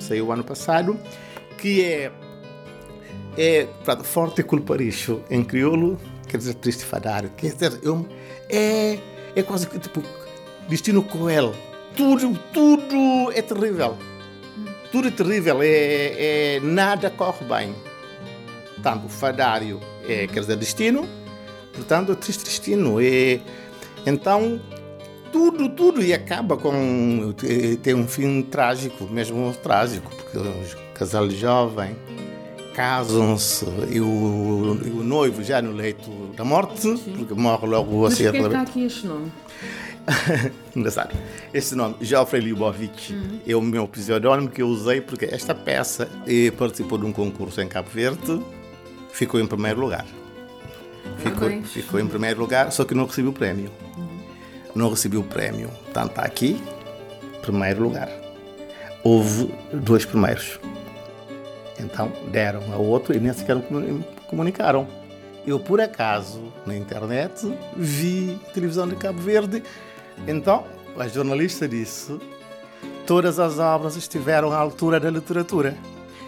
Saiu 0.00 0.30
ano 0.32 0.44
passado, 0.44 0.98
que 1.58 1.82
é. 1.84 2.12
É, 3.36 3.66
pronto, 3.84 4.04
Forte 4.04 4.42
Culparicho 4.44 5.20
em 5.28 5.42
crioulo, 5.42 5.98
quer 6.28 6.36
dizer, 6.38 6.54
Triste 6.54 6.84
Fadário. 6.84 7.30
Quer 7.36 7.52
dizer, 7.54 7.80
é, 7.84 7.90
um- 7.90 8.06
é, 8.48 8.98
é 9.34 9.42
quase 9.42 9.66
que 9.66 9.78
tipo. 9.78 10.02
Destino 10.68 11.02
cruel. 11.02 11.54
Tudo, 11.96 12.36
tudo 12.52 13.30
é 13.34 13.40
terrível 13.42 13.96
tudo 14.90 15.08
é 15.08 15.10
terrível, 15.10 15.60
é, 15.60 15.66
é- 16.56 16.60
nada 16.60 17.10
corre 17.10 17.44
bem. 17.46 17.74
Tanto 18.84 19.08
fadário 19.08 19.80
é, 20.06 20.26
quer 20.28 20.40
dizer, 20.40 20.56
destino, 20.56 21.08
portanto, 21.72 22.12
é 22.12 22.14
triste 22.14 22.44
destino. 22.44 23.00
É, 23.00 23.40
então, 24.06 24.60
tudo, 25.32 25.68
tudo, 25.70 26.02
e 26.02 26.12
acaba 26.12 26.56
com. 26.56 27.34
eh, 27.42 27.76
tem 27.82 27.94
um 27.94 28.06
fim 28.06 28.42
trágico, 28.42 29.04
mesmo 29.10 29.52
trágico, 29.62 30.08
porque 30.14 30.36
o 30.38 30.64
casal 30.94 31.28
jovem 31.30 31.96
casam-se 32.74 33.64
e 33.90 34.00
o, 34.00 34.78
e 34.84 34.90
o 34.90 35.02
noivo 35.04 35.42
já 35.42 35.62
no 35.62 35.72
leito 35.72 36.10
da 36.36 36.44
morte, 36.44 36.88
porque 37.16 37.34
morre 37.34 37.66
logo 37.66 38.02
Mas 38.02 38.12
assim. 38.14 38.24
porquê 38.24 38.38
que 38.38 38.42
pela- 38.44 38.60
está 38.62 38.70
aqui 38.70 38.84
este 38.84 39.06
nome? 39.06 39.32
Engraçado. 40.76 41.16
Esse 41.52 41.74
nome, 41.74 41.94
Geoffrey 42.00 42.42
Libovic, 42.42 43.14
é 43.46 43.56
o 43.56 43.60
meu 43.62 43.88
pseudônimo 43.88 44.50
que 44.50 44.60
eu 44.60 44.66
usei 44.68 45.00
porque 45.00 45.24
esta 45.24 45.54
peça 45.54 46.08
eh, 46.26 46.50
participou 46.50 46.98
de 46.98 47.06
um 47.06 47.12
concurso 47.12 47.60
em 47.62 47.68
Cabo 47.68 47.88
Verde, 47.90 48.40
ficou 49.14 49.40
em 49.40 49.46
primeiro 49.46 49.80
lugar. 49.80 50.04
Ficou, 51.18 51.62
ficou 51.62 52.00
em 52.00 52.06
primeiro 52.06 52.40
lugar, 52.40 52.72
só 52.72 52.84
que 52.84 52.94
não 52.94 53.06
recebeu 53.06 53.30
o 53.30 53.34
prémio. 53.34 53.70
Não 54.74 54.90
recebeu 54.90 55.20
o 55.20 55.24
prémio. 55.24 55.68
Portanto, 55.68 56.10
está 56.10 56.22
aqui, 56.22 56.60
primeiro 57.40 57.84
lugar. 57.84 58.10
Houve 59.04 59.54
dois 59.72 60.04
primeiros. 60.04 60.58
Então, 61.78 62.10
deram 62.32 62.60
a 62.72 62.76
outro 62.76 63.14
e 63.14 63.20
nem 63.20 63.32
sequer 63.32 63.56
comunicaram. 64.26 64.86
Eu, 65.46 65.60
por 65.60 65.80
acaso, 65.80 66.40
na 66.66 66.76
internet, 66.76 67.46
vi 67.76 68.40
televisão 68.52 68.88
de 68.88 68.96
Cabo 68.96 69.20
Verde. 69.20 69.62
Então, 70.26 70.64
a 70.98 71.06
jornalista 71.06 71.68
disse: 71.68 72.18
todas 73.06 73.38
as 73.38 73.58
obras 73.58 73.94
estiveram 73.94 74.50
à 74.50 74.56
altura 74.56 74.98
da 74.98 75.10
literatura. 75.10 75.76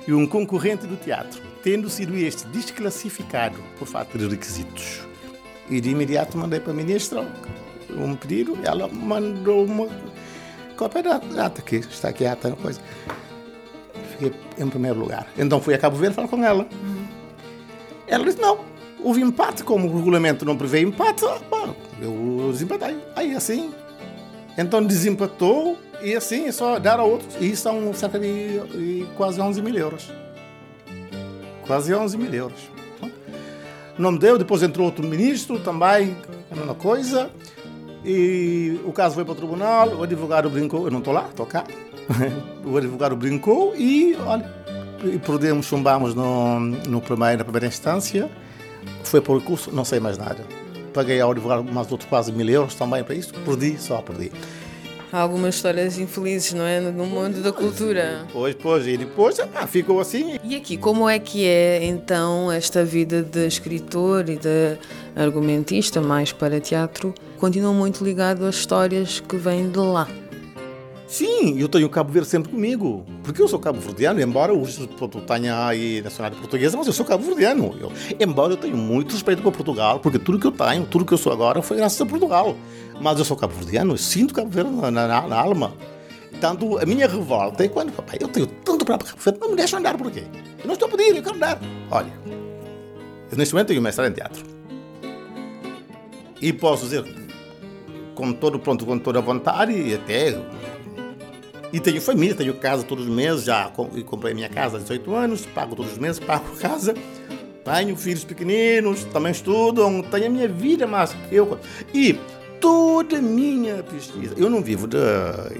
E 0.06 0.12
um 0.12 0.26
concorrente 0.26 0.86
do 0.86 0.96
teatro, 0.96 1.42
tendo 1.62 1.90
sido 1.90 2.16
este 2.16 2.46
desclassificado 2.48 3.58
por 3.78 3.88
falta 3.88 4.16
de 4.16 4.28
requisitos. 4.28 5.00
E 5.68 5.80
de 5.80 5.90
imediato 5.90 6.38
mandei 6.38 6.60
para 6.60 6.72
a 6.72 6.76
ministra 6.76 7.26
um 7.90 8.14
pedido, 8.14 8.56
ela 8.62 8.86
mandou 8.88 9.64
uma 9.64 9.88
cópia 10.76 11.02
da 11.02 11.16
ata, 11.44 11.62
que 11.62 11.76
está 11.76 12.10
aqui 12.10 12.24
a 12.24 12.32
ata, 12.32 12.52
coisa. 12.52 12.80
Fiquei 14.12 14.32
em 14.58 14.68
primeiro 14.68 14.98
lugar. 14.98 15.26
Então 15.36 15.60
fui 15.60 15.74
a 15.74 15.78
Cabo 15.78 15.96
Verde 15.96 16.14
falar 16.14 16.28
com 16.28 16.42
ela. 16.44 16.68
Ela 18.06 18.24
disse: 18.24 18.40
não, 18.40 18.60
houve 19.02 19.20
empate, 19.20 19.64
como 19.64 19.88
o 19.88 19.96
regulamento 19.96 20.44
não 20.44 20.56
prevê 20.56 20.80
empate, 20.80 21.22
pá, 21.50 21.74
eu 22.00 22.48
desempatei. 22.52 22.96
Aí 23.16 23.34
assim. 23.34 23.72
Então 24.56 24.82
desempatou 24.82 25.78
e 26.02 26.14
assim 26.14 26.50
só 26.50 26.78
dar 26.78 26.98
a 26.98 27.04
outros. 27.04 27.36
E 27.40 27.54
são 27.56 27.92
cerca 27.92 28.18
de, 28.18 29.06
quase 29.16 29.40
11 29.40 29.62
mil 29.62 29.74
euros. 29.74 30.10
Quase 31.66 31.94
11 31.94 32.16
mil 32.16 32.32
euros. 32.32 32.76
Não 33.98 34.14
deu, 34.14 34.36
depois 34.36 34.62
entrou 34.62 34.86
outro 34.86 35.06
ministro 35.06 35.58
também, 35.58 36.16
a 36.50 36.54
mesma 36.54 36.74
coisa. 36.74 37.30
E 38.04 38.78
o 38.84 38.92
caso 38.92 39.14
foi 39.14 39.24
para 39.24 39.32
o 39.32 39.34
tribunal, 39.34 39.88
o 39.88 40.02
advogado 40.02 40.48
brincou, 40.48 40.84
eu 40.84 40.90
não 40.90 40.98
estou 40.98 41.12
lá, 41.12 41.26
estou 41.28 41.46
cá. 41.46 41.64
o 42.64 42.76
advogado 42.76 43.16
brincou 43.16 43.74
e, 43.74 44.14
olha, 44.26 44.48
e 45.02 45.18
perdemos, 45.18 45.66
chumbamos 45.66 46.14
no, 46.14 46.60
no 46.60 47.00
primeiro, 47.00 47.38
na 47.38 47.44
primeira 47.44 47.66
instância. 47.66 48.30
Foi 49.02 49.20
por 49.20 49.38
recurso, 49.38 49.72
não 49.72 49.84
sei 49.84 49.98
mais 49.98 50.16
nada. 50.16 50.44
Paguei 50.96 51.20
ao 51.20 51.30
advogado 51.30 51.62
mais 51.62 51.92
outros 51.92 52.08
quase 52.08 52.32
mil 52.32 52.48
euros 52.48 52.74
também 52.74 53.04
para 53.04 53.14
isso, 53.14 53.30
perdi, 53.44 53.78
só 53.78 54.00
perdi. 54.00 54.32
Há 55.12 55.20
algumas 55.20 55.54
histórias 55.54 55.98
infelizes, 55.98 56.54
não 56.54 56.64
é? 56.64 56.80
No 56.80 57.04
mundo 57.04 57.42
da 57.42 57.52
cultura. 57.52 58.24
Pois, 58.32 58.54
pois, 58.54 58.86
e 58.86 58.96
depois 58.96 59.38
epá, 59.38 59.66
ficou 59.66 60.00
assim. 60.00 60.38
E 60.42 60.56
aqui, 60.56 60.78
como 60.78 61.06
é 61.06 61.18
que 61.18 61.44
é 61.44 61.84
então 61.84 62.50
esta 62.50 62.82
vida 62.82 63.22
de 63.22 63.46
escritor 63.46 64.30
e 64.30 64.36
de 64.36 64.78
argumentista, 65.14 66.00
mais 66.00 66.32
para 66.32 66.60
teatro? 66.60 67.12
Continua 67.36 67.74
muito 67.74 68.02
ligado 68.02 68.46
às 68.46 68.54
histórias 68.54 69.20
que 69.20 69.36
vêm 69.36 69.68
de 69.68 69.78
lá. 69.78 70.08
Sim, 71.06 71.56
eu 71.60 71.68
tenho 71.68 71.88
Cabo 71.88 72.12
Verde 72.12 72.28
sempre 72.28 72.50
comigo, 72.50 73.04
porque 73.22 73.40
eu 73.40 73.46
sou 73.46 73.60
cabo-verdiano, 73.60 74.20
embora 74.20 74.52
hoje 74.52 74.88
pronto, 74.98 75.20
tenha 75.20 75.66
aí 75.68 76.02
nacionalidade 76.02 76.40
portuguesa, 76.42 76.76
mas 76.76 76.86
eu 76.88 76.92
sou 76.92 77.06
cabo-verdiano. 77.06 77.76
Eu- 77.80 77.92
Embora 78.18 78.52
eu 78.54 78.56
tenha 78.56 78.74
muito 78.74 79.12
respeito 79.12 79.40
por 79.40 79.52
Portugal, 79.52 80.00
porque 80.00 80.18
tudo 80.18 80.36
que 80.40 80.46
eu 80.48 80.50
tenho, 80.50 80.84
tudo 80.84 81.04
que 81.04 81.14
eu 81.14 81.18
sou 81.18 81.32
agora 81.32 81.62
foi 81.62 81.76
graças 81.76 82.00
a 82.00 82.06
Portugal. 82.06 82.56
Mas 83.00 83.20
eu 83.20 83.24
sou 83.24 83.36
cabo-verdiano, 83.36 83.92
eu 83.94 83.96
sinto 83.98 84.34
Cabo 84.34 84.50
Verde 84.50 84.70
na, 84.70 84.90
na- 84.90 85.06
na 85.28 85.36
alma. 85.40 85.74
Tanto 86.40 86.76
a 86.78 86.84
minha 86.84 87.06
revolta 87.06 87.64
é 87.64 87.68
quando, 87.68 87.92
papai, 87.92 88.18
eu 88.20 88.26
tenho 88.26 88.46
tanto 88.46 88.84
para 88.84 88.98
Cabo 88.98 89.20
Verde, 89.20 89.38
não 89.40 89.50
me 89.50 89.56
deixam 89.56 89.78
andar 89.78 89.96
por 89.96 90.10
quê? 90.10 90.24
Eu 90.58 90.66
não 90.66 90.74
estou 90.74 90.88
a 90.88 90.90
pedir, 90.90 91.16
eu 91.16 91.22
quero 91.22 91.36
andar. 91.36 91.60
Olha, 91.88 92.12
eu 93.30 93.38
neste 93.38 93.54
momento 93.54 93.68
tenho 93.68 93.80
mestrado 93.80 94.10
em 94.10 94.14
teatro. 94.14 94.44
E 96.42 96.52
posso 96.52 96.82
dizer 96.84 97.04
com 98.16 98.32
todo, 98.32 98.58
pronto, 98.58 98.84
com 98.84 98.98
toda 98.98 99.18
a 99.20 99.22
vontade 99.22 99.72
e 99.72 99.94
até 99.94 100.30
e 101.72 101.80
tenho 101.80 102.00
família, 102.00 102.34
tenho 102.34 102.54
casa 102.54 102.82
todos 102.84 103.04
os 103.06 103.10
meses, 103.10 103.44
já 103.44 103.68
com- 103.68 103.88
comprei 104.04 104.32
minha 104.34 104.48
casa 104.48 104.76
há 104.76 104.80
18 104.80 105.14
anos, 105.14 105.46
pago 105.46 105.74
todos 105.76 105.92
os 105.92 105.98
meses, 105.98 106.18
pago 106.24 106.56
casa. 106.56 106.94
Tenho 107.64 107.96
filhos 107.96 108.22
pequeninos, 108.24 109.04
também 109.06 109.32
estudam, 109.32 110.00
tenho 110.02 110.26
a 110.26 110.30
minha 110.30 110.46
vida, 110.48 110.86
mas 110.86 111.16
eu. 111.32 111.58
E 111.92 112.16
toda 112.60 113.18
a 113.18 113.22
minha 113.22 113.82
pesquisa, 113.82 114.34
eu 114.36 114.48
não 114.48 114.62
vivo 114.62 114.86
de. 114.86 114.96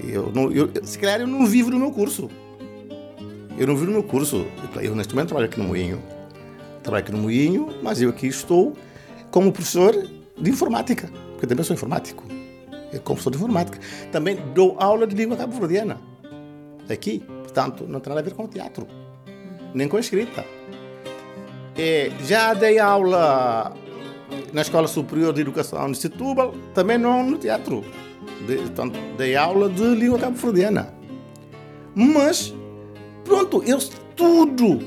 Eu 0.07 0.31
não, 0.33 0.49
eu, 0.51 0.69
se 0.83 0.97
calhar 0.97 1.19
eu 1.19 1.27
não 1.27 1.45
vivo 1.45 1.69
do 1.69 1.77
meu 1.77 1.91
curso. 1.91 2.29
Eu 3.57 3.67
não 3.67 3.75
vivo 3.75 3.87
do 3.87 3.91
meu 3.91 4.03
curso. 4.03 4.45
Eu 4.81 4.95
neste 4.95 5.13
momento 5.13 5.29
trabalho 5.29 5.49
aqui 5.49 5.59
no 5.59 5.65
Moinho. 5.65 6.01
Trabalho 6.81 7.03
aqui 7.03 7.11
no 7.11 7.17
Moinho, 7.17 7.69
mas 7.83 8.01
eu 8.01 8.09
aqui 8.09 8.27
estou 8.27 8.73
como 9.29 9.51
professor 9.51 9.93
de 10.39 10.49
informática, 10.49 11.09
porque 11.31 11.43
eu 11.45 11.49
também 11.49 11.65
sou 11.65 11.73
informático. 11.73 12.23
É 12.91 12.99
professor 12.99 13.31
de 13.31 13.37
informática. 13.37 13.79
Também 14.11 14.37
dou 14.53 14.75
aula 14.79 15.05
de 15.05 15.15
língua 15.15 15.37
cabo-verdiana. 15.37 15.99
Aqui. 16.89 17.19
Portanto, 17.19 17.85
não 17.87 17.99
tem 17.99 18.09
nada 18.09 18.21
a 18.21 18.23
ver 18.23 18.33
com 18.33 18.47
teatro. 18.47 18.87
Nem 19.73 19.87
com 19.87 19.97
escrita. 19.97 20.45
É, 21.75 22.11
já 22.23 22.53
dei 22.53 22.79
aula 22.79 23.73
na 24.53 24.61
Escola 24.61 24.87
Superior 24.87 25.33
de 25.33 25.41
Educação 25.41 25.91
de 25.91 25.97
Setúbal, 25.97 26.53
também 26.73 26.97
não 26.97 27.23
no 27.23 27.37
teatro. 27.37 27.83
De, 28.45 28.57
portanto, 28.57 28.97
dei 29.17 29.35
aula 29.35 29.69
de 29.69 29.83
língua 29.83 30.19
cabo-verdiana. 30.19 30.93
Mas, 31.95 32.53
pronto, 33.23 33.63
eu 33.63 33.79
tudo, 34.15 34.79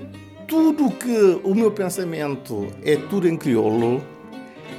tudo 0.46 0.90
que 0.90 1.40
o 1.44 1.54
meu 1.54 1.70
pensamento 1.70 2.66
é 2.82 2.96
tudo 2.96 3.28
em 3.28 3.36
crioulo, 3.36 4.02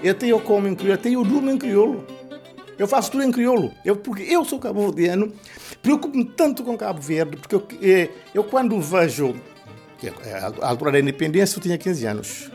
eu 0.04 0.40
como 0.40 0.68
em 0.68 0.76
crioulo, 0.76 1.02
eu 1.06 1.24
durmo 1.24 1.52
em 1.52 1.58
crioulo. 1.58 2.06
Eu 2.82 2.88
faço 2.88 3.12
tudo 3.12 3.24
em 3.24 3.32
crioulo. 3.32 3.72
Eu, 3.86 3.96
porque 3.96 4.24
eu 4.24 4.44
sou 4.44 4.58
cabo-verdiano, 4.58 5.32
preocupo-me 5.84 6.26
tanto 6.26 6.64
com 6.64 6.76
Cabo 6.76 7.00
Verde, 7.00 7.38
porque 7.38 7.54
eu, 7.54 7.68
eh, 7.80 8.10
eu 8.34 8.44
quando 8.44 8.82
vejo. 8.82 9.36
A 10.60 10.70
altura 10.70 10.94
da 10.94 11.00
independência 11.00 11.60
eu 11.60 11.62
tinha 11.62 11.78
15 11.78 12.06
anos. 12.08 12.52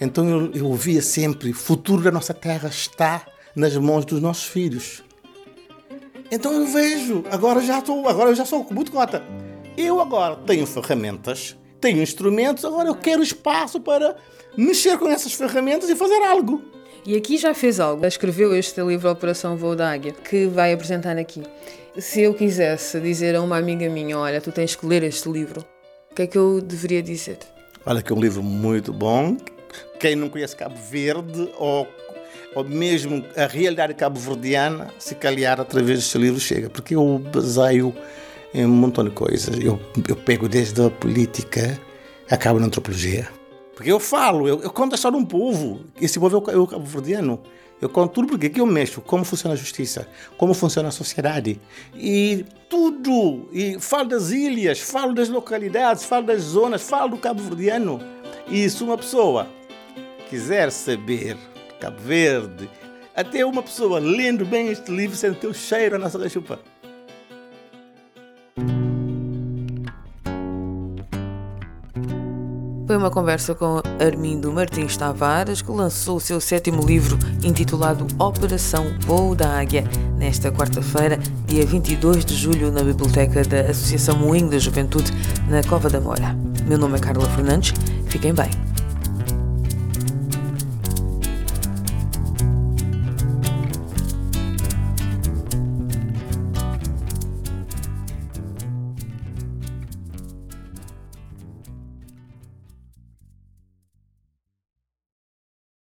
Então 0.00 0.28
eu, 0.28 0.52
eu 0.52 0.72
via 0.74 1.02
sempre: 1.02 1.50
o 1.50 1.54
futuro 1.54 2.04
da 2.04 2.12
nossa 2.12 2.32
terra 2.32 2.68
está 2.68 3.26
nas 3.52 3.76
mãos 3.76 4.04
dos 4.04 4.22
nossos 4.22 4.44
filhos. 4.44 5.02
Então 6.30 6.52
eu 6.52 6.66
vejo, 6.68 7.24
agora 7.28 7.60
já 7.60 7.80
estou, 7.80 8.08
agora 8.08 8.30
eu 8.30 8.36
já 8.36 8.44
sou 8.44 8.64
muito 8.70 8.92
cota. 8.92 9.24
Eu 9.76 10.00
agora 10.00 10.36
tenho 10.36 10.68
ferramentas, 10.68 11.56
tenho 11.80 12.00
instrumentos, 12.00 12.64
agora 12.64 12.88
eu 12.88 12.94
quero 12.94 13.24
espaço 13.24 13.80
para 13.80 14.14
mexer 14.56 14.96
com 14.98 15.08
essas 15.08 15.32
ferramentas 15.32 15.90
e 15.90 15.96
fazer 15.96 16.22
algo. 16.22 16.77
E 17.04 17.16
aqui 17.16 17.36
já 17.38 17.54
fez 17.54 17.80
algo. 17.80 18.04
Escreveu 18.04 18.54
este 18.54 18.80
livro 18.82 19.10
Operação 19.10 19.56
Voo 19.56 19.74
da 19.74 19.90
Águia, 19.90 20.12
que 20.12 20.46
vai 20.46 20.72
apresentar 20.72 21.16
aqui. 21.16 21.42
Se 21.98 22.22
eu 22.22 22.34
quisesse 22.34 23.00
dizer 23.00 23.34
a 23.34 23.42
uma 23.42 23.56
amiga 23.56 23.88
minha, 23.88 24.18
olha, 24.18 24.40
tu 24.40 24.52
tens 24.52 24.76
que 24.76 24.86
ler 24.86 25.02
este 25.02 25.28
livro, 25.28 25.64
o 26.10 26.14
que 26.14 26.22
é 26.22 26.26
que 26.26 26.38
eu 26.38 26.60
deveria 26.60 27.02
dizer? 27.02 27.38
Olha 27.84 28.02
que 28.02 28.12
é 28.12 28.14
um 28.14 28.20
livro 28.20 28.42
muito 28.42 28.92
bom. 28.92 29.36
Quem 29.98 30.14
não 30.14 30.28
conhece 30.28 30.54
Cabo 30.54 30.76
Verde 30.76 31.50
ou 31.58 31.88
ou 32.54 32.64
mesmo 32.64 33.24
a 33.36 33.46
realidade 33.46 33.94
cabo-verdiana, 33.94 34.88
se 34.98 35.14
calhar 35.14 35.60
através 35.60 35.98
deste 35.98 36.18
livro 36.18 36.40
chega, 36.40 36.70
porque 36.70 36.94
eu 36.94 37.18
baseio 37.32 37.94
em 38.54 38.64
um 38.64 38.68
montão 38.68 39.04
de 39.04 39.10
coisas. 39.10 39.56
Eu, 39.62 39.80
eu 40.08 40.16
pego 40.16 40.48
desde 40.48 40.82
a 40.82 40.90
política, 40.90 41.78
acabo 42.28 42.58
na 42.58 42.66
antropologia. 42.66 43.28
Porque 43.78 43.92
eu 43.92 44.00
falo, 44.00 44.48
eu, 44.48 44.60
eu 44.60 44.70
conto 44.72 44.94
a 44.94 44.96
história 44.96 45.16
de 45.16 45.22
um 45.22 45.24
povo. 45.24 45.84
Esse 46.00 46.18
povo 46.18 46.36
é 46.36 46.40
o, 46.40 46.56
é 46.56 46.58
o 46.58 46.66
cabo-verdiano. 46.66 47.40
Eu 47.80 47.88
conto 47.88 48.12
tudo 48.12 48.26
porque 48.26 48.48
aqui 48.48 48.60
eu 48.60 48.66
mexo, 48.66 49.00
como 49.00 49.24
funciona 49.24 49.54
a 49.54 49.56
justiça, 49.56 50.08
como 50.36 50.52
funciona 50.52 50.88
a 50.88 50.90
sociedade. 50.90 51.60
E 51.94 52.44
tudo. 52.68 53.48
E 53.52 53.78
falo 53.78 54.08
das 54.08 54.32
ilhas, 54.32 54.80
falo 54.80 55.14
das 55.14 55.28
localidades, 55.28 56.02
falo 56.02 56.26
das 56.26 56.42
zonas, 56.42 56.82
falo 56.82 57.10
do 57.10 57.18
cabo-verdiano. 57.18 58.00
E 58.48 58.68
se 58.68 58.82
uma 58.82 58.98
pessoa 58.98 59.46
quiser 60.28 60.72
saber 60.72 61.36
Cabo 61.78 62.00
Verde. 62.00 62.68
Até 63.14 63.46
uma 63.46 63.62
pessoa 63.62 64.00
lendo 64.00 64.44
bem 64.44 64.72
este 64.72 64.90
livro 64.90 65.16
sente 65.16 65.46
o 65.46 65.54
cheiro 65.54 66.00
na 66.00 66.10
sua 66.10 66.28
chupa. 66.28 66.58
Foi 72.88 72.96
uma 72.96 73.10
conversa 73.10 73.54
com 73.54 73.82
Armindo 74.00 74.50
Martins 74.50 74.96
Tavares, 74.96 75.60
que 75.60 75.70
lançou 75.70 76.16
o 76.16 76.20
seu 76.20 76.40
sétimo 76.40 76.82
livro 76.82 77.18
intitulado 77.44 78.06
Operação 78.18 78.86
Voo 79.00 79.34
da 79.34 79.60
Águia, 79.60 79.84
nesta 80.16 80.50
quarta-feira, 80.50 81.18
dia 81.46 81.66
22 81.66 82.24
de 82.24 82.34
julho, 82.34 82.72
na 82.72 82.82
biblioteca 82.82 83.44
da 83.44 83.60
Associação 83.60 84.16
Moinho 84.16 84.48
da 84.48 84.58
Juventude, 84.58 85.12
na 85.50 85.62
Cova 85.62 85.90
da 85.90 86.00
Mora. 86.00 86.34
Meu 86.66 86.78
nome 86.78 86.96
é 86.96 86.98
Carla 86.98 87.28
Fernandes, 87.28 87.74
fiquem 88.06 88.32
bem. 88.32 88.67